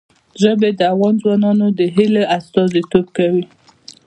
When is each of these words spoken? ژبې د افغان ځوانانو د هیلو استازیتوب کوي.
ژبې 0.41 0.69
د 0.79 0.81
افغان 0.93 1.15
ځوانانو 1.21 1.67
د 1.79 1.81
هیلو 1.95 2.21
استازیتوب 2.37 3.05
کوي. 3.17 3.43